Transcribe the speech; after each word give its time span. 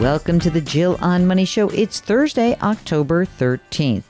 Welcome 0.00 0.40
to 0.40 0.50
the 0.50 0.60
Jill 0.60 0.98
on 1.00 1.26
Money 1.26 1.46
Show. 1.46 1.70
It's 1.70 2.00
Thursday, 2.00 2.54
October 2.60 3.24
13th. 3.24 4.02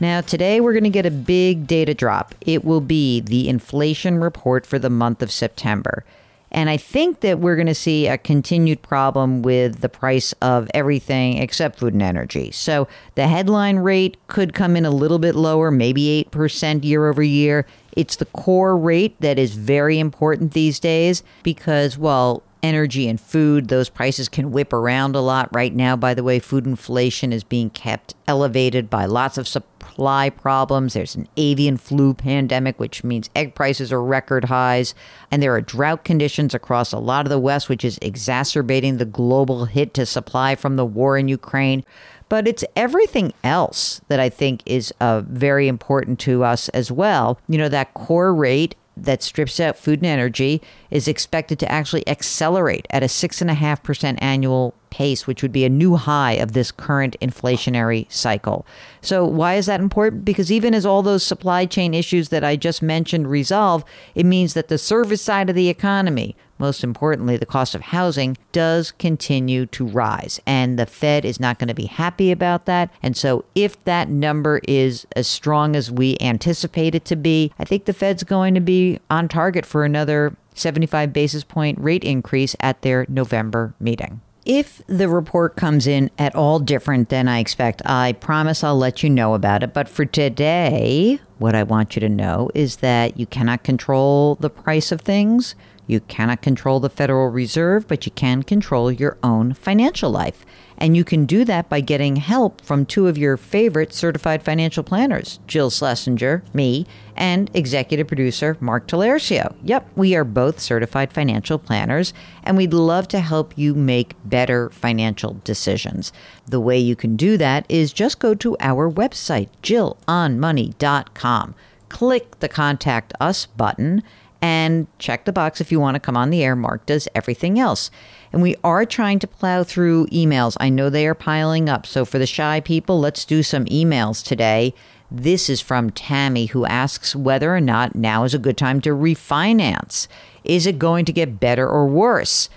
Now, 0.00 0.20
today 0.20 0.60
we're 0.60 0.72
going 0.72 0.82
to 0.82 0.90
get 0.90 1.06
a 1.06 1.12
big 1.12 1.68
data 1.68 1.94
drop. 1.94 2.34
It 2.40 2.64
will 2.64 2.80
be 2.80 3.20
the 3.20 3.48
inflation 3.48 4.18
report 4.18 4.66
for 4.66 4.80
the 4.80 4.90
month 4.90 5.22
of 5.22 5.30
September. 5.30 6.04
And 6.50 6.68
I 6.68 6.76
think 6.76 7.20
that 7.20 7.38
we're 7.38 7.54
going 7.54 7.68
to 7.68 7.74
see 7.74 8.08
a 8.08 8.18
continued 8.18 8.82
problem 8.82 9.42
with 9.42 9.80
the 9.80 9.88
price 9.88 10.32
of 10.42 10.68
everything 10.74 11.38
except 11.38 11.78
food 11.78 11.92
and 11.92 12.02
energy. 12.02 12.50
So 12.50 12.88
the 13.14 13.28
headline 13.28 13.76
rate 13.76 14.16
could 14.26 14.54
come 14.54 14.76
in 14.76 14.84
a 14.84 14.90
little 14.90 15.20
bit 15.20 15.36
lower, 15.36 15.70
maybe 15.70 16.26
8% 16.32 16.82
year 16.82 17.06
over 17.06 17.22
year. 17.22 17.64
It's 17.92 18.16
the 18.16 18.24
core 18.26 18.76
rate 18.76 19.14
that 19.20 19.38
is 19.38 19.54
very 19.54 20.00
important 20.00 20.52
these 20.52 20.80
days 20.80 21.22
because, 21.44 21.96
well, 21.96 22.42
energy 22.62 23.08
and 23.08 23.20
food, 23.20 23.68
those 23.68 23.88
prices 23.88 24.28
can 24.28 24.50
whip 24.50 24.72
around 24.72 25.14
a 25.14 25.20
lot. 25.20 25.48
Right 25.54 25.74
now, 25.74 25.96
by 25.96 26.14
the 26.14 26.22
way, 26.22 26.38
food 26.38 26.66
inflation 26.66 27.32
is 27.32 27.44
being 27.44 27.70
kept 27.70 28.14
elevated 28.26 28.90
by 28.90 29.06
lots 29.06 29.38
of 29.38 29.48
supply 29.48 30.30
problems. 30.30 30.94
There's 30.94 31.14
an 31.14 31.28
avian 31.36 31.76
flu 31.76 32.14
pandemic, 32.14 32.78
which 32.78 33.04
means 33.04 33.30
egg 33.34 33.54
prices 33.54 33.92
are 33.92 34.02
record 34.02 34.46
highs. 34.46 34.94
And 35.30 35.42
there 35.42 35.54
are 35.54 35.60
drought 35.60 36.04
conditions 36.04 36.54
across 36.54 36.92
a 36.92 36.98
lot 36.98 37.26
of 37.26 37.30
the 37.30 37.38
West, 37.38 37.68
which 37.68 37.84
is 37.84 37.98
exacerbating 38.02 38.96
the 38.96 39.04
global 39.04 39.64
hit 39.66 39.94
to 39.94 40.06
supply 40.06 40.54
from 40.54 40.76
the 40.76 40.86
war 40.86 41.16
in 41.16 41.28
Ukraine. 41.28 41.84
But 42.28 42.46
it's 42.46 42.64
everything 42.76 43.32
else 43.42 44.02
that 44.08 44.20
I 44.20 44.28
think 44.28 44.62
is 44.66 44.92
uh, 45.00 45.22
very 45.22 45.66
important 45.66 46.18
to 46.20 46.44
us 46.44 46.68
as 46.70 46.92
well. 46.92 47.40
You 47.48 47.56
know, 47.56 47.70
that 47.70 47.94
core 47.94 48.34
rate 48.34 48.74
that 49.04 49.22
strips 49.22 49.60
out 49.60 49.76
food 49.76 50.00
and 50.00 50.06
energy 50.06 50.62
is 50.90 51.08
expected 51.08 51.58
to 51.58 51.70
actually 51.70 52.06
accelerate 52.08 52.86
at 52.90 53.02
a 53.02 53.06
6.5% 53.06 54.18
annual 54.20 54.74
pace, 54.90 55.26
which 55.26 55.42
would 55.42 55.52
be 55.52 55.64
a 55.64 55.68
new 55.68 55.96
high 55.96 56.32
of 56.32 56.52
this 56.52 56.70
current 56.70 57.16
inflationary 57.20 58.10
cycle. 58.10 58.66
So, 59.00 59.24
why 59.24 59.54
is 59.54 59.66
that 59.66 59.80
important? 59.80 60.24
Because 60.24 60.50
even 60.50 60.74
as 60.74 60.86
all 60.86 61.02
those 61.02 61.22
supply 61.22 61.66
chain 61.66 61.94
issues 61.94 62.30
that 62.30 62.44
I 62.44 62.56
just 62.56 62.82
mentioned 62.82 63.30
resolve, 63.30 63.84
it 64.14 64.26
means 64.26 64.54
that 64.54 64.68
the 64.68 64.78
service 64.78 65.22
side 65.22 65.50
of 65.50 65.56
the 65.56 65.68
economy, 65.68 66.36
most 66.58 66.84
importantly, 66.84 67.36
the 67.36 67.46
cost 67.46 67.74
of 67.74 67.82
housing, 67.82 68.36
does 68.52 68.92
continue 68.92 69.66
to 69.66 69.86
rise. 69.86 70.40
And 70.46 70.78
the 70.78 70.86
Fed 70.86 71.24
is 71.24 71.40
not 71.40 71.58
going 71.58 71.68
to 71.68 71.74
be 71.74 71.86
happy 71.86 72.30
about 72.30 72.66
that. 72.66 72.90
And 73.02 73.16
so, 73.16 73.44
if 73.54 73.82
that 73.84 74.08
number 74.08 74.60
is 74.66 75.06
as 75.16 75.26
strong 75.26 75.76
as 75.76 75.90
we 75.90 76.16
anticipate 76.20 76.94
it 76.94 77.04
to 77.06 77.16
be, 77.16 77.52
I 77.58 77.64
think 77.64 77.84
the 77.84 77.92
Fed's 77.92 78.24
going 78.24 78.54
to 78.54 78.60
be 78.60 78.98
on 79.10 79.28
target 79.28 79.66
for 79.66 79.84
another 79.84 80.36
75 80.54 81.12
basis 81.12 81.44
point 81.44 81.78
rate 81.78 82.04
increase 82.04 82.56
at 82.60 82.82
their 82.82 83.06
November 83.08 83.74
meeting. 83.80 84.20
If 84.48 84.80
the 84.86 85.10
report 85.10 85.56
comes 85.56 85.86
in 85.86 86.10
at 86.18 86.34
all 86.34 86.58
different 86.58 87.10
than 87.10 87.28
I 87.28 87.38
expect, 87.38 87.82
I 87.84 88.12
promise 88.14 88.64
I'll 88.64 88.78
let 88.78 89.02
you 89.02 89.10
know 89.10 89.34
about 89.34 89.62
it. 89.62 89.74
But 89.74 89.90
for 89.90 90.06
today, 90.06 91.20
what 91.36 91.54
I 91.54 91.62
want 91.64 91.94
you 91.94 92.00
to 92.00 92.08
know 92.08 92.50
is 92.54 92.76
that 92.76 93.20
you 93.20 93.26
cannot 93.26 93.62
control 93.62 94.36
the 94.36 94.48
price 94.48 94.90
of 94.90 95.02
things. 95.02 95.54
You 95.88 96.00
cannot 96.00 96.42
control 96.42 96.78
the 96.80 96.90
Federal 96.90 97.28
Reserve, 97.30 97.88
but 97.88 98.04
you 98.04 98.12
can 98.12 98.42
control 98.42 98.92
your 98.92 99.16
own 99.22 99.54
financial 99.54 100.10
life. 100.10 100.44
And 100.76 100.96
you 100.96 101.02
can 101.02 101.24
do 101.24 101.44
that 101.46 101.68
by 101.68 101.80
getting 101.80 102.16
help 102.16 102.60
from 102.60 102.86
two 102.86 103.08
of 103.08 103.18
your 103.18 103.36
favorite 103.36 103.92
certified 103.92 104.42
financial 104.44 104.84
planners, 104.84 105.40
Jill 105.48 105.70
Schlesinger, 105.70 106.44
me, 106.52 106.86
and 107.16 107.50
executive 107.54 108.06
producer 108.06 108.56
Mark 108.60 108.86
Talercio. 108.86 109.56
Yep, 109.64 109.90
we 109.96 110.14
are 110.14 110.24
both 110.24 110.60
certified 110.60 111.12
financial 111.12 111.58
planners, 111.58 112.12
and 112.44 112.56
we'd 112.56 112.74
love 112.74 113.08
to 113.08 113.18
help 113.18 113.56
you 113.56 113.74
make 113.74 114.14
better 114.26 114.70
financial 114.70 115.40
decisions. 115.42 116.12
The 116.46 116.60
way 116.60 116.78
you 116.78 116.94
can 116.94 117.16
do 117.16 117.36
that 117.38 117.66
is 117.68 117.92
just 117.92 118.20
go 118.20 118.34
to 118.34 118.56
our 118.60 118.88
website, 118.90 119.48
jillonmoney.com. 119.62 121.54
Click 121.88 122.38
the 122.40 122.48
Contact 122.48 123.14
Us 123.18 123.46
button 123.46 124.02
and 124.40 124.86
check 124.98 125.24
the 125.24 125.32
box 125.32 125.60
if 125.60 125.72
you 125.72 125.80
want 125.80 125.94
to 125.96 126.00
come 126.00 126.16
on 126.16 126.30
the 126.30 126.42
air. 126.42 126.54
Mark 126.54 126.86
does 126.86 127.08
everything 127.14 127.58
else. 127.58 127.90
And 128.32 128.42
we 128.42 128.56
are 128.62 128.84
trying 128.84 129.18
to 129.20 129.26
plow 129.26 129.64
through 129.64 130.06
emails. 130.06 130.56
I 130.60 130.68
know 130.68 130.90
they 130.90 131.06
are 131.06 131.14
piling 131.14 131.68
up. 131.68 131.86
So 131.86 132.04
for 132.04 132.18
the 132.18 132.26
shy 132.26 132.60
people, 132.60 133.00
let's 133.00 133.24
do 133.24 133.42
some 133.42 133.64
emails 133.66 134.24
today. 134.24 134.74
This 135.10 135.48
is 135.48 135.62
from 135.62 135.90
Tammy, 135.90 136.46
who 136.46 136.66
asks 136.66 137.16
whether 137.16 137.56
or 137.56 137.60
not 137.60 137.94
now 137.94 138.24
is 138.24 138.34
a 138.34 138.38
good 138.38 138.58
time 138.58 138.80
to 138.82 138.90
refinance. 138.90 140.06
Is 140.44 140.66
it 140.66 140.78
going 140.78 141.06
to 141.06 141.12
get 141.12 141.40
better 141.40 141.66
or 141.66 141.86
worse? 141.86 142.50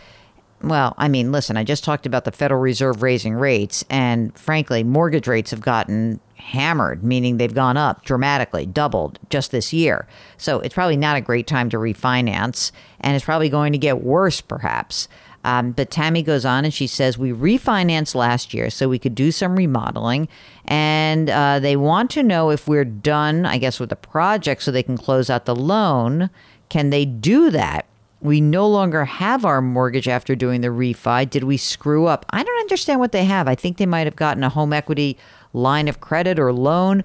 Well, 0.63 0.94
I 0.97 1.07
mean, 1.07 1.31
listen, 1.31 1.57
I 1.57 1.63
just 1.63 1.83
talked 1.83 2.05
about 2.05 2.25
the 2.25 2.31
Federal 2.31 2.61
Reserve 2.61 3.01
raising 3.01 3.33
rates, 3.33 3.83
and 3.89 4.38
frankly, 4.38 4.83
mortgage 4.83 5.27
rates 5.27 5.51
have 5.51 5.61
gotten 5.61 6.19
hammered, 6.35 7.03
meaning 7.03 7.38
they've 7.38 7.53
gone 7.53 7.77
up 7.77 8.03
dramatically, 8.03 8.66
doubled 8.66 9.17
just 9.29 9.51
this 9.51 9.73
year. 9.73 10.07
So 10.38 10.59
it's 10.59 10.73
probably 10.73 10.97
not 10.97 11.17
a 11.17 11.21
great 11.21 11.47
time 11.47 11.69
to 11.69 11.77
refinance, 11.77 12.71
and 13.00 13.16
it's 13.16 13.25
probably 13.25 13.50
going 13.50 13.71
to 13.71 13.79
get 13.79 14.03
worse, 14.03 14.41
perhaps. 14.41 15.07
Um, 15.44 15.71
but 15.71 15.89
Tammy 15.89 16.21
goes 16.21 16.45
on 16.45 16.66
and 16.66 16.73
she 16.73 16.85
says, 16.85 17.17
We 17.17 17.31
refinanced 17.31 18.13
last 18.13 18.53
year 18.53 18.69
so 18.69 18.88
we 18.88 19.00
could 19.00 19.16
do 19.16 19.31
some 19.31 19.55
remodeling. 19.55 20.27
And 20.66 21.29
uh, 21.29 21.59
they 21.59 21.75
want 21.75 22.11
to 22.11 22.23
know 22.23 22.51
if 22.51 22.67
we're 22.67 22.85
done, 22.85 23.47
I 23.47 23.57
guess, 23.57 23.79
with 23.79 23.89
the 23.89 23.95
project 23.95 24.61
so 24.61 24.71
they 24.71 24.83
can 24.83 24.97
close 24.97 25.31
out 25.31 25.45
the 25.45 25.55
loan. 25.55 26.29
Can 26.69 26.91
they 26.91 27.05
do 27.05 27.50
that? 27.50 27.88
We 28.21 28.39
no 28.39 28.67
longer 28.67 29.03
have 29.03 29.45
our 29.45 29.61
mortgage 29.61 30.07
after 30.07 30.35
doing 30.35 30.61
the 30.61 30.67
refi. 30.67 31.29
Did 31.29 31.43
we 31.43 31.57
screw 31.57 32.05
up? 32.05 32.25
I 32.29 32.43
don't 32.43 32.59
understand 32.59 32.99
what 32.99 33.11
they 33.11 33.25
have. 33.25 33.47
I 33.47 33.55
think 33.55 33.77
they 33.77 33.85
might 33.85 34.05
have 34.05 34.15
gotten 34.15 34.43
a 34.43 34.49
home 34.49 34.73
equity 34.73 35.17
line 35.53 35.87
of 35.87 36.01
credit 36.01 36.39
or 36.39 36.53
loan. 36.53 37.03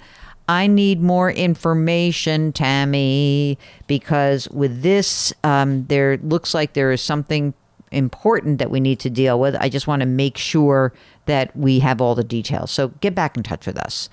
I 0.49 0.67
need 0.67 1.01
more 1.01 1.31
information, 1.31 2.53
Tammy, 2.53 3.59
because 3.87 4.49
with 4.51 4.83
this, 4.83 5.33
um, 5.43 5.87
there 5.87 6.19
looks 6.19 6.55
like 6.55 6.75
there 6.75 6.93
is 6.93 7.01
something 7.01 7.53
important 7.91 8.59
that 8.59 8.71
we 8.71 8.79
need 8.79 9.01
to 9.01 9.11
deal 9.11 9.41
with. 9.41 9.57
I 9.57 9.69
just 9.69 9.87
want 9.87 10.01
to 10.01 10.07
make 10.07 10.37
sure 10.37 10.93
that 11.25 11.57
we 11.57 11.81
have 11.81 12.01
all 12.01 12.15
the 12.15 12.25
details. 12.25 12.71
So 12.71 12.89
get 13.01 13.15
back 13.15 13.37
in 13.37 13.43
touch 13.43 13.67
with 13.67 13.79
us. 13.79 14.09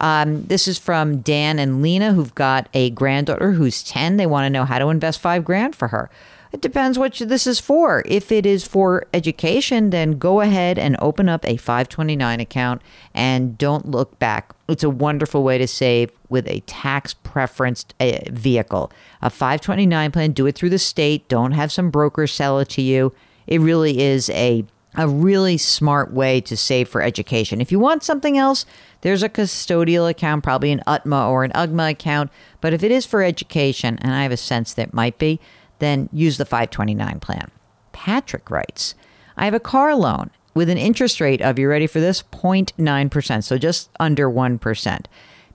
Um, 0.00 0.44
this 0.44 0.68
is 0.68 0.78
from 0.78 1.20
Dan 1.20 1.58
and 1.58 1.82
Lena, 1.82 2.12
who've 2.12 2.34
got 2.34 2.68
a 2.74 2.90
granddaughter 2.90 3.52
who's 3.52 3.82
10. 3.82 4.16
They 4.16 4.26
want 4.26 4.46
to 4.46 4.50
know 4.50 4.64
how 4.64 4.78
to 4.78 4.88
invest 4.88 5.20
five 5.20 5.44
grand 5.44 5.74
for 5.74 5.88
her. 5.88 6.10
It 6.56 6.62
depends 6.62 6.98
what 6.98 7.12
this 7.16 7.46
is 7.46 7.60
for. 7.60 8.02
If 8.06 8.32
it 8.32 8.46
is 8.46 8.66
for 8.66 9.04
education, 9.12 9.90
then 9.90 10.12
go 10.12 10.40
ahead 10.40 10.78
and 10.78 10.96
open 11.02 11.28
up 11.28 11.44
a 11.44 11.58
529 11.58 12.40
account 12.40 12.80
and 13.12 13.58
don't 13.58 13.90
look 13.90 14.18
back. 14.18 14.54
It's 14.66 14.82
a 14.82 14.88
wonderful 14.88 15.42
way 15.42 15.58
to 15.58 15.66
save 15.66 16.12
with 16.30 16.48
a 16.48 16.60
tax 16.60 17.12
preferenced 17.12 17.92
uh, 18.00 18.20
vehicle. 18.30 18.90
A 19.20 19.28
529 19.28 20.10
plan, 20.12 20.32
do 20.32 20.46
it 20.46 20.54
through 20.54 20.70
the 20.70 20.78
state. 20.78 21.28
Don't 21.28 21.52
have 21.52 21.70
some 21.70 21.90
broker 21.90 22.26
sell 22.26 22.58
it 22.58 22.70
to 22.70 22.80
you. 22.80 23.12
It 23.46 23.60
really 23.60 24.00
is 24.00 24.30
a 24.30 24.64
a 24.98 25.06
really 25.06 25.58
smart 25.58 26.14
way 26.14 26.40
to 26.40 26.56
save 26.56 26.88
for 26.88 27.02
education. 27.02 27.60
If 27.60 27.70
you 27.70 27.78
want 27.78 28.02
something 28.02 28.38
else, 28.38 28.64
there's 29.02 29.22
a 29.22 29.28
custodial 29.28 30.08
account, 30.08 30.42
probably 30.42 30.72
an 30.72 30.80
UTMA 30.86 31.28
or 31.28 31.44
an 31.44 31.50
UGMA 31.50 31.90
account. 31.90 32.30
But 32.62 32.72
if 32.72 32.82
it 32.82 32.90
is 32.90 33.04
for 33.04 33.22
education, 33.22 33.98
and 34.00 34.14
I 34.14 34.22
have 34.22 34.32
a 34.32 34.38
sense 34.38 34.72
that 34.72 34.94
might 34.94 35.18
be, 35.18 35.38
then 35.78 36.08
use 36.12 36.38
the 36.38 36.44
529 36.44 37.20
plan. 37.20 37.50
Patrick 37.92 38.50
writes, 38.50 38.94
I 39.36 39.44
have 39.44 39.54
a 39.54 39.60
car 39.60 39.94
loan 39.94 40.30
with 40.54 40.70
an 40.70 40.78
interest 40.78 41.20
rate 41.20 41.42
of, 41.42 41.58
you 41.58 41.68
ready 41.68 41.86
for 41.86 42.00
this? 42.00 42.22
0.9%, 42.22 43.44
so 43.44 43.58
just 43.58 43.90
under 44.00 44.30
1%. 44.30 45.06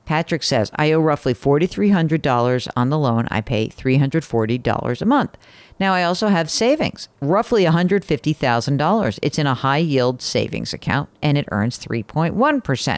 Patrick 0.06 0.44
says, 0.44 0.71
I 0.75 0.91
owe 0.91 1.00
roughly 1.00 1.33
$4,300 1.33 2.68
on 2.75 2.89
the 2.89 2.97
loan. 2.97 3.27
I 3.31 3.41
pay 3.41 3.69
$340 3.69 5.01
a 5.01 5.06
month. 5.06 5.38
Now, 5.79 5.94
I 5.94 6.03
also 6.03 6.27
have 6.27 6.50
savings, 6.50 7.07
roughly 7.21 7.63
$150,000. 7.63 9.19
It's 9.21 9.39
in 9.39 9.47
a 9.47 9.53
high 9.53 9.77
yield 9.77 10.21
savings 10.21 10.73
account 10.73 11.09
and 11.21 11.38
it 11.38 11.47
earns 11.51 11.79
3.1%. 11.79 12.97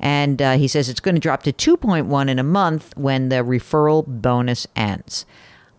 And 0.00 0.42
uh, 0.42 0.56
he 0.56 0.68
says 0.68 0.88
it's 0.88 1.00
going 1.00 1.14
to 1.14 1.20
drop 1.20 1.42
to 1.44 1.52
2.1 1.52 2.28
in 2.28 2.38
a 2.38 2.44
month 2.44 2.96
when 2.96 3.30
the 3.30 3.36
referral 3.36 4.06
bonus 4.06 4.66
ends. 4.76 5.26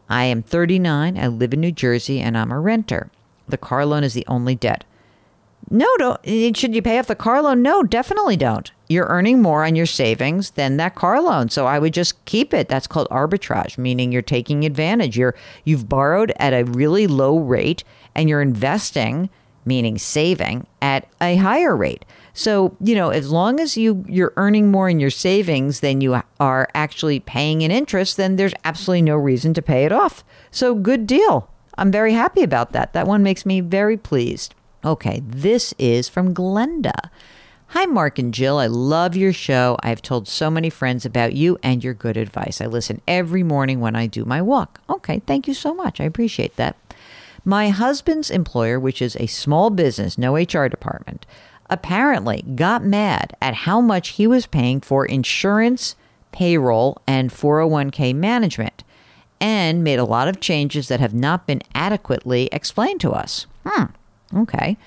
I 0.10 0.26
am 0.26 0.44
39, 0.44 1.18
I 1.18 1.28
live 1.28 1.54
in 1.54 1.62
New 1.62 1.72
Jersey, 1.72 2.20
and 2.20 2.38
I'm 2.38 2.52
a 2.52 2.60
renter. 2.60 3.10
The 3.48 3.58
car 3.58 3.86
loan 3.86 4.04
is 4.04 4.14
the 4.14 4.26
only 4.28 4.56
debt. 4.56 4.84
No, 5.70 5.88
don't. 5.98 6.20
eh, 6.24 6.52
Should 6.54 6.76
you 6.76 6.82
pay 6.84 7.00
off 7.00 7.08
the 7.08 7.16
car 7.16 7.42
loan? 7.42 7.64
No, 7.64 7.82
definitely 7.82 8.38
don't. 8.38 8.72
You're 8.88 9.08
earning 9.08 9.42
more 9.42 9.66
on 9.66 9.76
your 9.76 9.88
savings 9.88 10.52
than 10.52 10.78
that 10.78 10.94
car 10.94 11.20
loan, 11.22 11.50
so 11.50 11.66
I 11.66 11.80
would 11.80 11.94
just 11.94 12.24
keep 12.26 12.54
it. 12.54 12.68
That's 12.70 12.86
called 12.86 13.08
arbitrage, 13.10 13.78
meaning 13.80 14.12
you're 14.12 14.22
taking 14.22 14.64
advantage. 14.64 15.18
You're 15.18 15.34
you've 15.64 15.90
borrowed 15.90 16.32
at 16.38 16.54
a 16.54 16.66
really 16.66 17.08
low 17.08 17.40
rate 17.40 17.84
and 18.14 18.30
you're 18.30 18.44
investing, 18.44 19.28
meaning 19.66 19.98
saving 19.98 20.68
at 20.84 21.08
a 21.20 21.36
higher 21.38 21.76
rate. 21.76 22.06
So, 22.36 22.76
you 22.82 22.96
know, 22.96 23.10
as 23.10 23.32
long 23.32 23.62
as 23.62 23.78
you 23.78 24.04
you're 24.08 24.34
earning 24.36 24.70
more 24.70 24.90
in 24.90 25.00
your 25.00 25.10
savings 25.10 25.80
than 25.80 26.02
you 26.02 26.22
are 26.40 26.70
actually 26.76 27.22
paying 27.22 27.62
in 27.62 27.72
interest, 27.72 28.18
then 28.18 28.36
there's 28.36 28.54
absolutely 28.66 29.04
no 29.04 29.16
reason 29.16 29.54
to 29.54 29.62
pay 29.62 29.86
it 29.86 29.94
off. 29.94 30.24
So, 30.52 30.76
good 30.76 31.08
deal. 31.08 31.50
I'm 31.78 31.92
very 31.92 32.14
happy 32.14 32.44
about 32.44 32.74
that. 32.74 32.92
That 32.92 33.08
one 33.08 33.24
makes 33.24 33.46
me 33.46 33.62
very 33.62 33.96
pleased. 33.96 34.54
Okay, 34.84 35.22
this 35.26 35.74
is 35.80 36.10
from 36.10 36.34
Glenda. 36.34 37.10
Hi, 37.68 37.86
Mark 37.86 38.20
and 38.20 38.34
Jill. 38.34 38.60
I 38.60 38.68
love 38.68 39.16
your 39.16 39.34
show. 39.34 39.78
I've 39.82 40.02
told 40.02 40.28
so 40.28 40.52
many 40.52 40.70
friends 40.70 41.06
about 41.06 41.34
you 41.34 41.58
and 41.64 41.84
your 41.84 41.94
good 41.94 42.18
advice. 42.18 42.60
I 42.62 42.66
listen 42.68 43.02
every 43.08 43.44
morning 43.44 43.80
when 43.80 43.96
I 43.96 44.08
do 44.08 44.26
my 44.26 44.42
walk. 44.42 44.82
Okay, 44.90 45.22
thank 45.26 45.48
you 45.48 45.54
so 45.54 45.74
much. 45.74 46.00
I 46.02 46.04
appreciate 46.04 46.58
that. 46.58 46.76
My 47.44 47.70
husband's 47.70 48.32
employer, 48.32 48.80
which 48.80 49.02
is 49.02 49.16
a 49.18 49.28
small 49.28 49.70
business, 49.70 50.18
no 50.18 50.36
HR 50.36 50.68
department, 50.68 51.26
apparently 51.70 52.44
got 52.56 52.84
mad 52.84 53.36
at 53.42 53.54
how 53.54 53.82
much 53.82 54.10
he 54.10 54.28
was 54.28 54.46
paying 54.46 54.82
for 54.82 55.06
insurance, 55.06 55.96
payroll, 56.32 57.02
and 57.08 57.32
401k 57.32 58.14
management 58.14 58.84
and 59.42 59.84
made 59.84 60.00
a 60.00 60.06
lot 60.06 60.28
of 60.28 60.40
changes 60.40 60.88
that 60.88 61.00
have 61.00 61.14
not 61.14 61.46
been 61.46 61.62
adequately 61.74 62.48
explained 62.52 63.02
to 63.02 63.12
us. 63.12 63.48
Hmm. 63.66 63.86
Okay. 64.36 64.78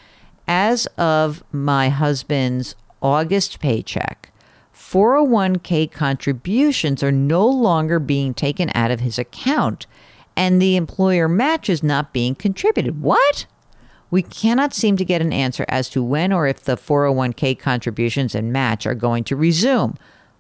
As 0.46 0.86
of 0.96 1.44
my 1.52 1.90
husband's 1.90 2.74
August 3.02 3.60
paycheck, 3.60 4.32
401k 4.74 5.90
contributions 5.92 7.02
are 7.02 7.12
no 7.12 7.46
longer 7.46 7.98
being 7.98 8.32
taken 8.32 8.70
out 8.74 8.90
of 8.90 9.00
his 9.00 9.18
account 9.18 9.86
and 10.38 10.62
the 10.62 10.76
employer 10.76 11.26
match 11.26 11.68
is 11.68 11.82
not 11.82 12.12
being 12.12 12.36
contributed. 12.36 13.02
What? 13.02 13.46
We 14.10 14.22
cannot 14.22 14.72
seem 14.72 14.96
to 14.96 15.04
get 15.04 15.20
an 15.20 15.32
answer 15.32 15.66
as 15.68 15.88
to 15.90 16.02
when 16.02 16.32
or 16.32 16.46
if 16.46 16.62
the 16.62 16.76
401k 16.76 17.58
contributions 17.58 18.34
and 18.34 18.52
match 18.52 18.86
are 18.86 18.94
going 18.94 19.24
to 19.24 19.36
resume. 19.36 19.96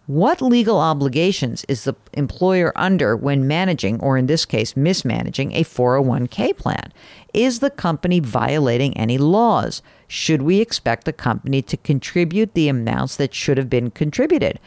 What 0.06 0.40
legal 0.40 0.78
obligations 0.78 1.66
is 1.68 1.84
the 1.84 1.94
employer 2.14 2.72
under 2.74 3.14
when 3.14 3.46
managing, 3.46 4.00
or 4.00 4.16
in 4.16 4.26
this 4.26 4.46
case, 4.46 4.74
mismanaging, 4.74 5.52
a 5.52 5.64
401k 5.64 6.56
plan? 6.56 6.94
Is 7.34 7.58
the 7.58 7.68
company 7.68 8.18
violating 8.18 8.96
any 8.96 9.18
laws? 9.18 9.82
Should 10.06 10.40
we 10.40 10.62
expect 10.62 11.04
the 11.04 11.12
company 11.12 11.60
to 11.60 11.76
contribute 11.76 12.54
the 12.54 12.70
amounts 12.70 13.16
that 13.16 13.34
should 13.34 13.58
have 13.58 13.68
been 13.68 13.90
contributed? 13.90 14.58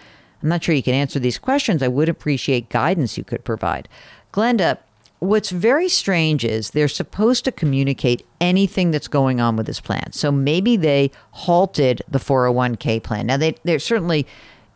I'm 0.44 0.50
not 0.50 0.64
sure 0.64 0.76
you 0.76 0.84
can 0.84 0.94
answer 0.94 1.18
these 1.18 1.40
questions. 1.40 1.82
I 1.82 1.88
would 1.88 2.08
appreciate 2.08 2.70
guidance 2.70 3.18
you 3.18 3.24
could 3.24 3.44
provide. 3.44 3.90
Glenda, 4.32 4.78
what's 5.22 5.52
very 5.52 5.88
strange 5.88 6.44
is 6.44 6.72
they're 6.72 6.88
supposed 6.88 7.46
to 7.46 7.52
communicate 7.52 8.26
anything 8.42 8.90
that's 8.90 9.08
going 9.08 9.40
on 9.40 9.56
with 9.56 9.68
this 9.68 9.80
plan. 9.80 10.12
So 10.12 10.32
maybe 10.32 10.76
they 10.76 11.12
halted 11.30 12.02
the 12.10 12.18
401k 12.18 13.02
plan. 13.04 13.28
Now 13.28 13.38
they 13.38 13.56
they're 13.64 13.80
certainly 13.80 14.28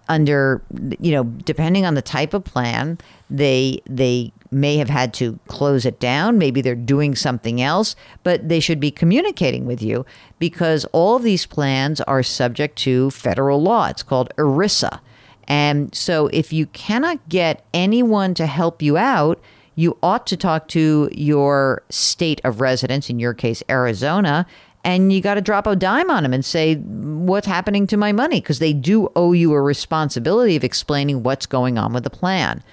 under 0.07 0.61
you 0.99 1.11
know 1.11 1.23
depending 1.23 1.83
on 1.83 1.95
the 1.95 2.01
type 2.01 2.35
of 2.35 2.43
plan 2.43 2.95
they 3.27 3.81
they 3.89 4.31
may 4.51 4.77
have 4.77 4.87
had 4.87 5.11
to 5.15 5.39
close 5.47 5.83
it 5.83 5.99
down 5.99 6.37
maybe 6.37 6.61
they're 6.61 6.75
doing 6.75 7.15
something 7.15 7.59
else 7.59 7.95
but 8.21 8.47
they 8.47 8.59
should 8.59 8.79
be 8.79 8.91
communicating 8.91 9.65
with 9.65 9.81
you 9.81 10.05
because 10.37 10.85
all 10.91 11.17
these 11.17 11.47
plans 11.47 12.01
are 12.01 12.21
subject 12.21 12.77
to 12.77 13.09
federal 13.09 13.59
law 13.63 13.87
it's 13.87 14.03
called 14.03 14.31
ERISA 14.37 14.99
and 15.47 15.93
so 15.95 16.27
if 16.27 16.53
you 16.53 16.67
cannot 16.67 17.27
get 17.27 17.65
anyone 17.73 18.35
to 18.35 18.45
help 18.45 18.83
you 18.83 18.97
out 18.97 19.41
you 19.75 19.97
ought 20.01 20.25
to 20.27 20.37
talk 20.37 20.67
to 20.69 21.09
your 21.11 21.83
state 21.89 22.41
of 22.43 22.61
residence 22.61 23.09
in 23.09 23.19
your 23.19 23.33
case 23.33 23.61
Arizona 23.69 24.45
and 24.85 25.11
you 25.11 25.19
got 25.19 25.33
to 25.33 25.41
drop 25.41 25.65
a 25.65 25.75
dime 25.75 26.11
on 26.11 26.21
them 26.23 26.33
and 26.33 26.45
say 26.45 26.75
what's 26.75 27.47
happening 27.47 27.87
to 27.87 27.97
my 27.97 28.11
money 28.11 28.39
because 28.39 28.59
they 28.59 28.71
do 28.71 29.09
owe 29.15 29.33
you 29.33 29.51
a 29.53 29.61
responsibility 29.61 30.55
of 30.55 30.63
explaining 30.63 31.23
what's 31.23 31.47
going 31.47 31.79
on 31.79 31.91
with 31.91 32.03
the 32.03 32.09
plan. 32.09 32.63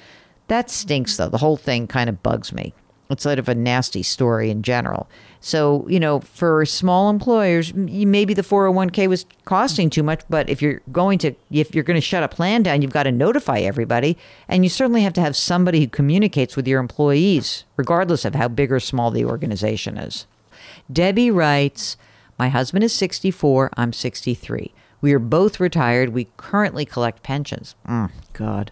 That 0.49 0.71
stinks 0.71 1.17
though. 1.17 1.31
The 1.31 1.39
whole 1.39 1.57
thing 1.57 1.87
kind 1.87 2.11
of 2.11 2.23
bugs 2.23 2.53
me. 2.53 2.75
It's 3.09 3.23
sort 3.23 3.39
of 3.39 3.49
a 3.49 3.55
nasty 3.55 4.03
story 4.03 4.51
in 4.51 4.63
general. 4.63 5.09
So, 5.45 5.85
you 5.89 5.99
know, 5.99 6.21
for 6.21 6.65
small 6.65 7.11
employers, 7.11 7.75
maybe 7.75 8.33
the 8.33 8.43
401k 8.43 9.09
was 9.09 9.27
costing 9.45 9.91
too 9.91 10.05
much, 10.05 10.23
but 10.31 10.49
if 10.49 10.63
you're 10.63 10.81
going 10.93 11.19
to 11.19 11.35
if 11.51 11.75
you're 11.75 11.83
going 11.83 11.97
to 11.97 12.01
shut 12.01 12.23
a 12.23 12.29
plan 12.29 12.63
down, 12.63 12.81
you've 12.81 12.93
got 12.93 13.03
to 13.03 13.13
notify 13.13 13.59
everybody, 13.59 14.17
and 14.47 14.65
you 14.65 14.71
certainly 14.71 15.03
have 15.03 15.13
to 15.15 15.21
have 15.21 15.35
somebody 15.35 15.81
who 15.81 15.89
communicates 15.89 16.55
with 16.55 16.69
your 16.69 16.79
employees 16.79 17.65
regardless 17.77 18.25
of 18.25 18.37
how 18.37 18.47
big 18.47 18.71
or 18.71 18.79
small 18.79 19.11
the 19.11 19.25
organization 19.25 19.99
is. 19.99 20.27
Debbie 20.91 21.33
writes, 21.33 21.97
My 22.39 22.49
husband 22.49 22.85
is 22.85 22.95
64, 22.95 23.71
I'm 23.77 23.93
63. 23.93 24.73
We 25.01 25.13
are 25.13 25.19
both 25.19 25.59
retired. 25.59 26.11
We 26.11 26.29
currently 26.37 26.85
collect 26.85 27.25
pensions. 27.25 27.75
Mm, 27.89 28.13
God. 28.33 28.71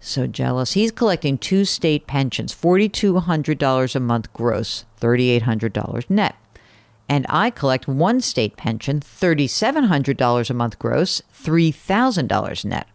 So 0.00 0.26
jealous. 0.26 0.72
He's 0.72 0.90
collecting 0.90 1.36
two 1.36 1.66
state 1.66 2.06
pensions, 2.06 2.54
$4,200 2.54 3.94
a 3.94 4.00
month 4.00 4.32
gross, 4.32 4.86
$3,800 5.00 6.08
net. 6.08 6.36
And 7.08 7.26
I 7.28 7.50
collect 7.50 7.86
one 7.86 8.20
state 8.20 8.56
pension, 8.56 9.00
$3,700 9.00 10.50
a 10.50 10.54
month 10.54 10.78
gross, 10.78 11.22
$3,000 11.34 12.64
net. 12.64 12.86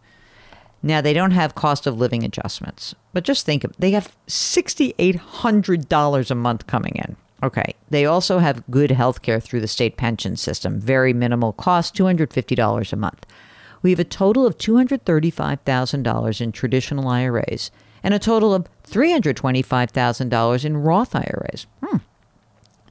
Now, 0.82 1.02
they 1.02 1.14
don't 1.14 1.32
have 1.32 1.56
cost 1.56 1.88
of 1.88 1.98
living 1.98 2.24
adjustments, 2.24 2.96
but 3.12 3.24
just 3.24 3.46
think 3.46 3.64
of 3.64 3.76
they 3.78 3.92
have 3.92 4.16
$6,800 4.28 6.32
a 6.32 6.36
month 6.36 6.68
coming 6.68 6.96
in. 6.96 7.16
Okay. 7.44 7.76
They 7.90 8.06
also 8.06 8.40
have 8.40 8.64
good 8.72 8.92
health 8.92 9.22
care 9.22 9.40
through 9.40 9.62
the 9.62 9.68
state 9.68 9.98
pension 9.98 10.38
system, 10.38 10.80
very 10.80 11.14
minimal 11.14 11.54
cost, 11.54 11.96
$250 11.96 12.94
a 12.94 12.96
month. 12.96 13.26
We 13.86 13.92
have 13.92 14.00
a 14.00 14.04
total 14.04 14.48
of 14.48 14.58
$235,000 14.58 16.42
in 16.42 16.52
traditional 16.52 17.08
IRAs 17.08 17.70
and 18.02 18.16
a 18.16 18.20
total 18.20 18.52
of 18.52 18.68
$325,000 18.88 20.66
in 20.66 20.78
Roth 20.78 21.16
IRAs. 21.16 21.68
Hmm. 21.84 21.98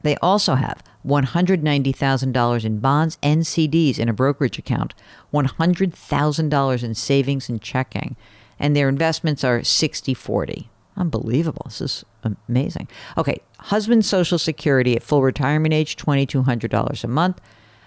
They 0.05 0.15
also 0.19 0.55
have 0.55 0.85
$190,000 1.05 2.65
in 2.65 2.79
bonds 2.79 3.19
and 3.25 3.43
CDs 3.43 3.99
in 3.99 4.09
a 4.09 4.13
brokerage 4.13 4.57
account, 4.57 4.95
$100,000 5.33 6.85
in 6.85 6.95
savings 6.95 7.49
and 7.49 7.61
checking, 7.61 8.15
and 8.61 8.77
their 8.77 8.89
investments 8.89 9.43
are 9.43 9.65
60 9.65 10.15
40. 10.15 10.71
Unbelievable. 10.97 11.63
This 11.65 11.81
is 11.81 12.05
amazing. 12.47 12.87
Okay, 13.19 13.41
husband's 13.59 14.09
Social 14.09 14.39
Security 14.39 14.95
at 14.95 15.03
full 15.03 15.23
retirement 15.23 15.75
age, 15.75 15.97
$2,200 15.97 17.03
a 17.03 17.09
month. 17.09 17.41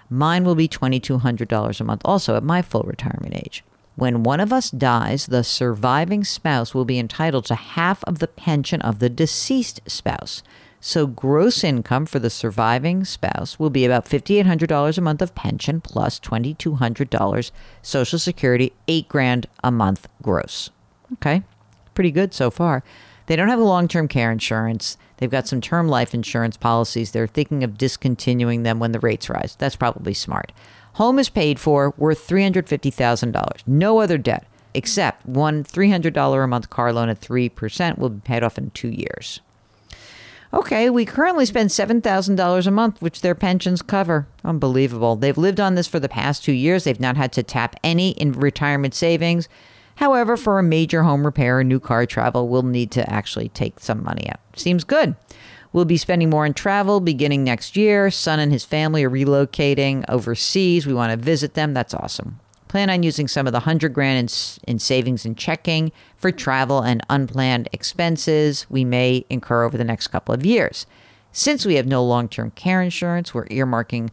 Mine 0.09 0.43
will 0.43 0.55
be 0.55 0.67
$2,200 0.67 1.79
a 1.79 1.83
month 1.83 2.01
also 2.05 2.35
at 2.35 2.43
my 2.43 2.61
full 2.61 2.83
retirement 2.83 3.35
age. 3.35 3.63
When 3.95 4.21
one 4.21 4.39
of 4.39 4.53
us 4.53 4.69
dies, 4.69 5.25
the 5.25 5.43
surviving 5.43 6.23
spouse 6.23 6.73
will 6.73 6.85
be 6.85 6.99
entitled 6.99 7.45
to 7.45 7.55
half 7.55 8.03
of 8.03 8.19
the 8.19 8.27
pension 8.27 8.79
of 8.81 8.99
the 8.99 9.09
deceased 9.09 9.81
spouse. 9.87 10.43
So, 10.79 11.07
gross 11.07 11.63
income 11.63 12.05
for 12.05 12.19
the 12.19 12.29
surviving 12.29 13.03
spouse 13.03 13.57
will 13.57 13.71
be 13.71 13.83
about 13.83 14.05
$5,800 14.05 14.97
a 14.97 15.01
month 15.01 15.23
of 15.23 15.33
pension 15.33 15.81
plus 15.81 16.19
$2,200 16.19 17.51
Social 17.81 18.19
Security, 18.19 18.73
eight 18.87 19.09
grand 19.09 19.47
a 19.63 19.71
month 19.71 20.07
gross. 20.21 20.69
Okay, 21.13 21.41
pretty 21.95 22.11
good 22.11 22.35
so 22.35 22.51
far. 22.51 22.83
They 23.25 23.35
don't 23.35 23.49
have 23.49 23.59
a 23.59 23.63
long 23.63 23.87
term 23.87 24.07
care 24.07 24.31
insurance. 24.31 24.97
They've 25.17 25.29
got 25.29 25.47
some 25.47 25.62
term 25.62 25.88
life 25.88 26.13
insurance 26.13 26.57
policies. 26.57 27.12
They're 27.12 27.27
thinking 27.27 27.63
of 27.63 27.77
discontinuing 27.77 28.63
them 28.63 28.79
when 28.79 28.91
the 28.91 29.00
rates 29.00 29.29
rise. 29.29 29.55
That's 29.57 29.75
probably 29.75 30.13
smart. 30.13 30.51
Home 30.93 31.19
is 31.19 31.29
paid 31.29 31.59
for, 31.59 31.93
worth 31.97 32.27
$350,000. 32.27 33.67
No 33.67 34.00
other 34.00 34.17
debt, 34.17 34.47
except 34.74 35.25
one 35.25 35.63
$300 35.63 36.43
a 36.43 36.47
month 36.47 36.69
car 36.69 36.91
loan 36.91 37.09
at 37.09 37.21
3% 37.21 37.97
will 37.97 38.09
be 38.09 38.21
paid 38.21 38.43
off 38.43 38.57
in 38.57 38.71
two 38.71 38.89
years. 38.89 39.41
Okay, 40.53 40.89
we 40.89 41.05
currently 41.05 41.45
spend 41.45 41.69
$7,000 41.69 42.67
a 42.67 42.71
month, 42.71 43.01
which 43.01 43.21
their 43.21 43.36
pensions 43.36 43.81
cover. 43.81 44.27
Unbelievable. 44.45 45.17
They've 45.17 45.38
lived 45.38 45.59
on 45.59 45.75
this 45.75 45.88
for 45.88 46.00
the 46.00 46.07
past 46.07 46.43
two 46.43 46.53
years. 46.53 46.86
They've 46.86 47.00
not 47.00 47.17
had 47.17 47.33
to 47.33 47.43
tap 47.43 47.75
any 47.83 48.12
in 48.12 48.31
retirement 48.31 48.95
savings. 48.95 49.50
However, 49.98 50.38
for 50.38 50.60
a 50.60 50.63
major 50.63 51.04
home 51.04 51.25
repair 51.25 51.60
or 51.60 51.63
new 51.63 51.80
car 51.80 52.06
travel, 52.06 52.48
we'll 52.48 52.62
need 52.62 52.92
to 52.92 53.10
actually 53.10 53.50
take 53.50 53.80
some 53.80 54.04
money 54.04 54.30
out. 54.30 54.39
Seems 54.56 54.84
good. 54.84 55.16
We'll 55.74 55.86
be 55.86 55.98
spending 55.98 56.30
more 56.30 56.46
on 56.46 56.54
travel 56.54 57.00
beginning 57.00 57.44
next 57.44 57.75
year. 57.75 58.12
Son 58.12 58.39
and 58.39 58.51
his 58.51 58.63
family 58.63 59.04
are 59.04 59.10
relocating 59.10 60.06
overseas. 60.08 60.86
We 60.86 60.94
want 60.94 61.12
to 61.12 61.18
visit 61.18 61.56
them. 61.56 61.74
That's 61.74 61.96
awesome. 61.96 62.39
Plan 62.68 62.92
on 62.92 63.01
using 63.01 63.27
some 63.27 63.48
of 63.48 63.54
the 63.54 63.62
100 63.62 63.92
grand 63.92 64.30
in, 64.66 64.74
in 64.74 64.80
savings 64.80 65.25
and 65.25 65.36
checking 65.36 65.92
for 66.16 66.32
travel 66.32 66.82
and 66.82 67.01
unplanned 67.10 67.68
expenses 67.72 68.68
we 68.70 68.86
may 68.86 69.25
incur 69.32 69.63
over 69.63 69.77
the 69.77 69.84
next 69.84 70.08
couple 70.10 70.36
of 70.36 70.46
years. 70.46 70.86
Since 71.32 71.66
we 71.66 71.75
have 71.75 71.88
no 71.88 72.04
long 72.04 72.30
term 72.30 72.51
care 72.51 72.84
insurance, 72.84 73.34
we're 73.34 73.48
earmarking 73.48 74.10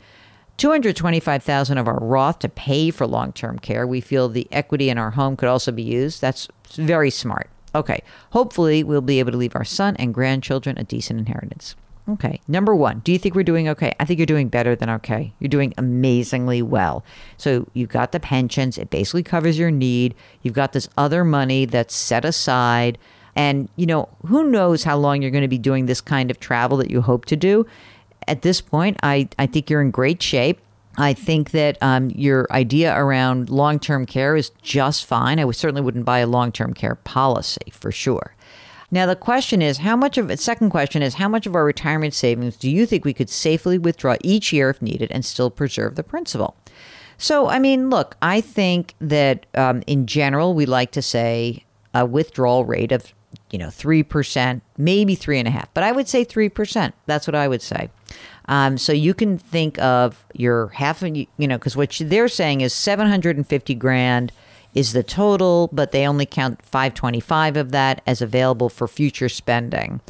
225,000 0.56 1.78
of 1.78 1.88
our 1.88 1.98
Roth 1.98 2.38
to 2.40 2.48
pay 2.48 2.90
for 2.90 3.06
long-term 3.06 3.58
care. 3.58 3.86
We 3.86 4.00
feel 4.00 4.28
the 4.28 4.46
equity 4.52 4.88
in 4.88 4.98
our 4.98 5.10
home 5.10 5.36
could 5.36 5.48
also 5.48 5.72
be 5.72 5.82
used. 5.82 6.20
That's 6.20 6.48
very 6.74 7.10
smart. 7.10 7.50
Okay. 7.74 8.02
Hopefully, 8.30 8.84
we'll 8.84 9.00
be 9.00 9.18
able 9.18 9.32
to 9.32 9.36
leave 9.38 9.56
our 9.56 9.64
son 9.64 9.96
and 9.96 10.14
grandchildren 10.14 10.78
a 10.78 10.84
decent 10.84 11.18
inheritance. 11.18 11.74
Okay. 12.08 12.40
Number 12.46 12.74
one, 12.74 13.00
do 13.00 13.12
you 13.12 13.18
think 13.18 13.34
we're 13.34 13.42
doing 13.42 13.66
okay? 13.68 13.94
I 13.98 14.04
think 14.04 14.18
you're 14.18 14.26
doing 14.26 14.48
better 14.48 14.76
than 14.76 14.90
okay. 14.90 15.32
You're 15.38 15.48
doing 15.48 15.72
amazingly 15.78 16.60
well. 16.60 17.02
So 17.38 17.66
you've 17.72 17.88
got 17.88 18.12
the 18.12 18.20
pensions, 18.20 18.76
it 18.76 18.90
basically 18.90 19.22
covers 19.22 19.58
your 19.58 19.70
need. 19.70 20.14
You've 20.42 20.54
got 20.54 20.72
this 20.72 20.88
other 20.98 21.24
money 21.24 21.64
that's 21.64 21.94
set 21.94 22.24
aside. 22.24 22.98
And, 23.36 23.68
you 23.76 23.86
know, 23.86 24.08
who 24.26 24.50
knows 24.50 24.84
how 24.84 24.96
long 24.96 25.22
you're 25.22 25.30
going 25.30 25.42
to 25.42 25.48
be 25.48 25.58
doing 25.58 25.86
this 25.86 26.00
kind 26.00 26.30
of 26.30 26.38
travel 26.38 26.76
that 26.76 26.90
you 26.90 27.00
hope 27.00 27.24
to 27.26 27.36
do. 27.36 27.66
At 28.26 28.42
this 28.42 28.60
point, 28.60 28.96
I, 29.02 29.28
I 29.38 29.46
think 29.46 29.70
you're 29.70 29.82
in 29.82 29.90
great 29.90 30.22
shape. 30.22 30.60
I 30.96 31.12
think 31.12 31.50
that 31.50 31.76
um, 31.82 32.10
your 32.10 32.46
idea 32.50 32.96
around 32.96 33.50
long 33.50 33.78
term 33.78 34.06
care 34.06 34.36
is 34.36 34.50
just 34.62 35.06
fine. 35.06 35.40
I 35.40 35.50
certainly 35.50 35.82
wouldn't 35.82 36.04
buy 36.04 36.20
a 36.20 36.26
long 36.26 36.52
term 36.52 36.72
care 36.72 36.94
policy 36.94 37.70
for 37.72 37.90
sure. 37.90 38.34
Now, 38.90 39.06
the 39.06 39.16
question 39.16 39.60
is 39.60 39.78
how 39.78 39.96
much 39.96 40.18
of, 40.18 40.38
second 40.38 40.70
question 40.70 41.02
is 41.02 41.14
how 41.14 41.28
much 41.28 41.46
of 41.46 41.56
our 41.56 41.64
retirement 41.64 42.14
savings 42.14 42.56
do 42.56 42.70
you 42.70 42.86
think 42.86 43.04
we 43.04 43.12
could 43.12 43.28
safely 43.28 43.76
withdraw 43.76 44.16
each 44.22 44.52
year 44.52 44.70
if 44.70 44.80
needed 44.80 45.10
and 45.10 45.24
still 45.24 45.50
preserve 45.50 45.96
the 45.96 46.04
principal? 46.04 46.54
So, 47.18 47.48
I 47.48 47.58
mean, 47.58 47.90
look, 47.90 48.16
I 48.22 48.40
think 48.40 48.94
that 49.00 49.46
um, 49.54 49.82
in 49.86 50.06
general, 50.06 50.54
we 50.54 50.66
like 50.66 50.92
to 50.92 51.02
say 51.02 51.64
a 51.92 52.06
withdrawal 52.06 52.64
rate 52.64 52.92
of, 52.92 53.12
you 53.54 53.58
know, 53.58 53.68
3%, 53.68 54.62
maybe 54.76 55.14
three 55.14 55.38
and 55.38 55.46
a 55.46 55.50
half, 55.52 55.72
but 55.74 55.84
I 55.84 55.92
would 55.92 56.08
say 56.08 56.24
3%. 56.24 56.92
That's 57.06 57.28
what 57.28 57.36
I 57.36 57.46
would 57.46 57.62
say. 57.62 57.88
Um, 58.46 58.76
so 58.76 58.92
you 58.92 59.14
can 59.14 59.38
think 59.38 59.78
of 59.78 60.26
your 60.34 60.70
half, 60.70 61.02
you 61.02 61.28
know, 61.38 61.56
because 61.56 61.76
what 61.76 61.96
they're 62.00 62.26
saying 62.26 62.62
is 62.62 62.74
750 62.74 63.74
grand 63.76 64.32
is 64.74 64.92
the 64.92 65.04
total, 65.04 65.70
but 65.72 65.92
they 65.92 66.04
only 66.04 66.26
count 66.26 66.64
525 66.64 67.56
of 67.56 67.70
that 67.70 68.02
as 68.08 68.20
available 68.20 68.68
for 68.68 68.88
future 68.88 69.28
spending. 69.28 70.00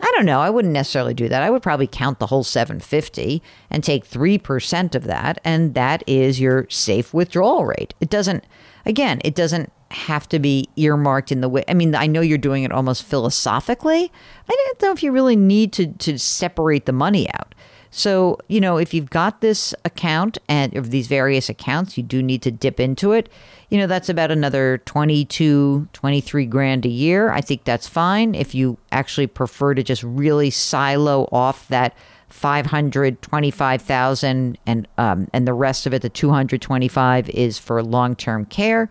I 0.00 0.08
don't 0.14 0.26
know. 0.26 0.40
I 0.40 0.50
wouldn't 0.50 0.72
necessarily 0.72 1.12
do 1.12 1.28
that. 1.28 1.42
I 1.42 1.50
would 1.50 1.62
probably 1.62 1.88
count 1.88 2.20
the 2.20 2.28
whole 2.28 2.44
750 2.44 3.42
and 3.68 3.82
take 3.82 4.08
3% 4.08 4.94
of 4.94 5.02
that 5.04 5.40
and 5.44 5.74
that 5.74 6.04
is 6.06 6.38
your 6.38 6.68
safe 6.70 7.12
withdrawal 7.12 7.66
rate. 7.66 7.94
It 8.00 8.10
doesn't 8.10 8.44
again, 8.86 9.20
it 9.24 9.34
doesn't 9.34 9.72
have 9.92 10.28
to 10.30 10.38
be 10.38 10.68
earmarked 10.76 11.30
in 11.30 11.40
the 11.40 11.48
way 11.48 11.64
I 11.68 11.74
mean, 11.74 11.94
I 11.94 12.06
know 12.06 12.20
you're 12.20 12.38
doing 12.38 12.64
it 12.64 12.72
almost 12.72 13.04
philosophically. 13.04 14.10
I 14.48 14.74
don't 14.78 14.82
know 14.82 14.92
if 14.92 15.02
you 15.02 15.12
really 15.12 15.36
need 15.36 15.72
to 15.74 15.88
to 15.88 16.18
separate 16.18 16.86
the 16.86 16.92
money 16.92 17.32
out. 17.34 17.54
So, 17.94 18.38
you 18.48 18.58
know, 18.58 18.78
if 18.78 18.94
you've 18.94 19.10
got 19.10 19.42
this 19.42 19.74
account 19.84 20.38
and 20.48 20.74
of 20.74 20.90
these 20.90 21.08
various 21.08 21.50
accounts, 21.50 21.98
you 21.98 22.02
do 22.02 22.22
need 22.22 22.40
to 22.40 22.50
dip 22.50 22.80
into 22.80 23.12
it. 23.12 23.28
You 23.68 23.76
know, 23.76 23.86
that's 23.86 24.08
about 24.08 24.30
another 24.30 24.78
22, 24.86 25.88
23 25.92 26.46
grand 26.46 26.86
a 26.86 26.88
year. 26.88 27.30
I 27.30 27.42
think 27.42 27.64
that's 27.64 27.86
fine. 27.86 28.34
If 28.34 28.54
you 28.54 28.78
actually 28.92 29.26
prefer 29.26 29.74
to 29.74 29.82
just 29.82 30.02
really 30.02 30.48
silo 30.48 31.28
off 31.32 31.68
that 31.68 31.94
525,000 32.30 34.58
and 34.64 34.88
um, 34.96 35.28
and 35.34 35.46
the 35.46 35.52
rest 35.52 35.84
of 35.84 35.92
it 35.92 36.00
the 36.00 36.08
225 36.08 37.28
is 37.28 37.58
for 37.58 37.82
long-term 37.82 38.46
care, 38.46 38.88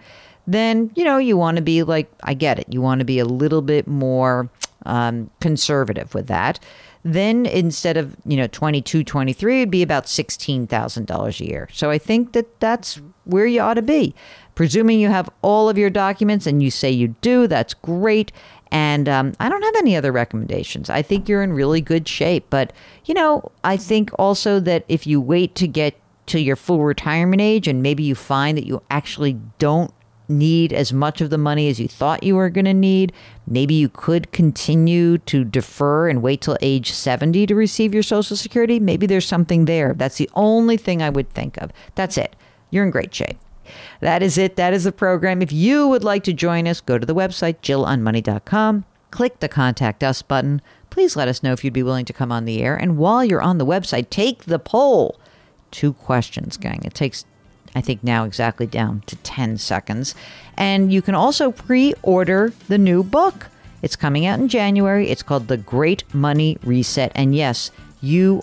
then, 0.48 0.92
you 0.96 1.04
know, 1.04 1.18
you 1.18 1.38
want 1.38 1.58
to 1.58 1.64
be 1.64 1.84
like 1.84 2.12
I 2.24 2.34
get 2.34 2.60
it. 2.60 2.68
You 2.70 2.82
want 2.82 3.00
to 3.00 3.06
be 3.06 3.20
a 3.20 3.26
little 3.26 3.62
bit 3.62 3.88
more 3.88 4.50
um, 4.86 5.30
conservative 5.40 6.14
with 6.14 6.28
that. 6.28 6.60
Then 7.04 7.46
instead 7.48 7.98
of 7.98 8.16
you 8.26 8.38
know 8.38 8.48
22 8.48 9.04
23 9.04 9.62
it'd 9.62 9.72
be 9.72 9.82
about 9.82 10.06
$16000 10.06 11.40
a 11.40 11.46
year. 11.46 11.68
So 11.74 11.90
i 11.90 11.98
think 11.98 12.34
that 12.34 12.60
that's 12.60 13.02
where 13.24 13.46
you 13.46 13.62
ought 13.62 13.76
to 13.76 13.82
be. 13.82 14.14
Presuming 14.54 15.00
you 15.00 15.10
have 15.10 15.30
all 15.42 15.70
of 15.70 15.78
your 15.78 15.90
documents 15.90 16.46
and 16.46 16.62
you 16.62 16.70
say 16.70 16.92
you 16.92 17.10
do 17.22 17.48
that's 17.48 17.74
great. 17.74 18.32
And 18.72 19.10
um, 19.10 19.34
i 19.40 19.50
don't 19.50 19.64
have 19.64 19.76
any 19.78 19.96
other 19.96 20.12
recommendations. 20.12 20.90
I 20.90 21.02
think 21.02 21.28
you're 21.28 21.44
in 21.44 21.54
really 21.54 21.82
good 21.82 22.08
shape. 22.08 22.46
But 22.50 22.72
you 23.06 23.14
know 23.14 23.52
i 23.64 23.78
think 23.78 24.12
also 24.20 24.60
that 24.60 24.86
if 24.88 25.08
you 25.08 25.20
wait 25.20 25.56
to 25.56 25.68
get 25.68 25.96
to 26.28 26.40
your 26.40 26.56
full 26.56 26.84
retirement 26.84 27.42
age 27.42 27.68
and 27.68 27.82
maybe 27.82 28.04
you 28.04 28.14
find 28.14 28.58
that 28.58 28.68
you 28.68 28.82
actually 28.92 29.40
don't 29.58 29.92
need 30.32 30.74
as 30.74 30.92
much 30.92 31.22
of 31.22 31.30
the 31.30 31.38
money 31.38 31.70
as 31.70 31.80
you 31.80 31.88
thought 31.88 32.24
you 32.24 32.36
were 32.36 32.50
going 32.50 32.66
to 32.66 32.74
need. 32.74 33.14
Maybe 33.46 33.74
you 33.74 33.90
could 33.90 34.32
continue 34.32 35.18
to 35.20 35.44
defer 35.44 36.10
and 36.10 36.22
wait 36.22 36.42
till 36.42 36.58
age 36.62 36.92
70 36.92 37.46
to 37.48 37.56
receive 37.56 37.94
your 37.94 38.04
Social 38.04 38.36
Security. 38.36 38.80
Maybe 38.80 39.06
there's 39.06 39.28
something 39.28 39.66
there. 39.66 39.94
That's 39.94 40.18
the 40.18 40.30
only 40.34 40.78
thing 40.78 41.02
I 41.02 41.10
would 41.10 41.30
think 41.30 41.58
of. 41.58 41.72
That's 41.96 42.18
it. 42.18 42.36
You're 42.70 42.86
in 42.86 42.92
great 42.92 43.14
shape. 43.14 43.38
That 44.00 44.24
is 44.24 44.38
it. 44.38 44.56
That 44.56 44.74
is 44.74 44.84
the 44.84 44.92
program. 44.92 45.42
If 45.42 45.52
you 45.52 45.88
would 45.88 46.04
like 46.04 46.24
to 46.24 46.34
join 46.34 46.68
us, 46.68 46.82
go 46.82 46.98
to 46.98 47.06
the 47.06 47.16
website, 47.16 47.62
jillonmoney.com, 47.62 48.86
click 49.12 49.40
the 49.40 49.50
contact 49.50 50.04
us 50.04 50.22
button. 50.22 50.62
Please 50.90 51.16
let 51.16 51.28
us 51.28 51.44
know 51.44 51.54
if 51.54 51.64
you'd 51.64 51.74
be 51.74 51.84
willing 51.84 52.06
to 52.06 52.14
come 52.14 52.32
on 52.32 52.46
the 52.46 52.62
air. 52.62 52.76
And 52.76 52.98
while 52.98 53.24
you're 53.24 53.42
on 53.42 53.58
the 53.58 53.66
website, 53.66 54.10
take 54.10 54.46
the 54.46 54.60
poll. 54.60 55.20
Two 55.70 55.94
questions, 55.94 56.58
gang. 56.58 56.82
It 56.84 56.94
takes 56.94 57.26
I 57.76 57.82
think 57.82 58.04
now 58.04 58.26
exactly 58.26 58.68
down 58.68 59.04
to 59.08 59.16
10 59.18 59.58
seconds. 59.58 60.16
And 60.58 60.92
you 60.92 61.02
can 61.02 61.16
also 61.16 61.52
pre 61.52 61.94
order 62.04 62.54
the 62.68 62.78
new 62.78 63.04
book. 63.04 63.48
It's 63.82 63.96
coming 63.96 64.26
out 64.26 64.40
in 64.40 64.48
January. 64.48 65.10
It's 65.10 65.24
called 65.24 65.48
The 65.48 65.58
Great 65.58 66.04
Money 66.14 66.58
Reset. 66.64 67.12
And 67.16 67.36
yes, 67.36 67.72
you 68.02 68.42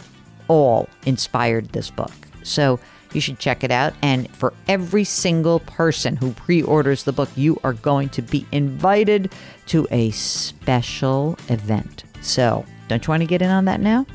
all 0.48 0.88
inspired 1.06 1.70
this 1.70 1.90
book. 1.90 2.12
So 2.42 2.80
you 3.12 3.20
should 3.20 3.38
check 3.38 3.64
it 3.64 3.70
out. 3.70 3.94
And 4.02 4.30
for 4.34 4.52
every 4.66 5.04
single 5.04 5.60
person 5.60 6.16
who 6.16 6.32
pre 6.32 6.62
orders 6.62 7.04
the 7.04 7.12
book, 7.12 7.28
you 7.36 7.58
are 7.64 7.74
going 7.74 8.08
to 8.10 8.22
be 8.22 8.46
invited 8.52 9.32
to 9.66 9.86
a 9.90 10.10
special 10.10 11.38
event. 11.48 12.04
So 12.20 12.64
don't 12.88 13.06
you 13.06 13.10
want 13.10 13.22
to 13.22 13.26
get 13.26 13.42
in 13.42 13.50
on 13.50 13.66
that 13.66 13.80
now? 13.80 14.06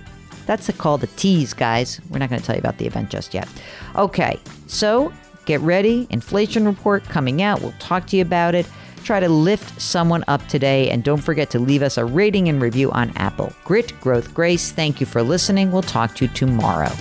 That's 0.45 0.67
a 0.67 0.73
call 0.73 0.97
to 0.99 1.07
tease, 1.07 1.53
guys. 1.53 2.01
We're 2.09 2.19
not 2.19 2.29
going 2.29 2.41
to 2.41 2.45
tell 2.45 2.55
you 2.55 2.59
about 2.59 2.77
the 2.77 2.85
event 2.85 3.09
just 3.09 3.33
yet. 3.33 3.47
Okay, 3.95 4.39
so 4.73 5.13
get 5.45 5.61
ready. 5.61 6.07
Inflation 6.09 6.65
report 6.65 7.03
coming 7.05 7.41
out. 7.41 7.61
We'll 7.61 7.73
talk 7.79 8.07
to 8.07 8.17
you 8.17 8.21
about 8.21 8.55
it. 8.55 8.67
Try 9.03 9.19
to 9.19 9.29
lift 9.29 9.81
someone 9.81 10.23
up 10.27 10.45
today. 10.47 10.89
And 10.89 11.03
don't 11.03 11.21
forget 11.21 11.49
to 11.51 11.59
leave 11.59 11.81
us 11.81 11.97
a 11.97 12.05
rating 12.05 12.47
and 12.47 12.61
review 12.61 12.91
on 12.91 13.11
Apple. 13.17 13.53
Grit, 13.65 13.99
growth, 13.99 14.33
grace. 14.33 14.71
Thank 14.71 14.99
you 14.99 15.05
for 15.05 15.21
listening. 15.21 15.71
We'll 15.71 15.81
talk 15.81 16.15
to 16.15 16.25
you 16.25 16.33
tomorrow. 16.33 16.91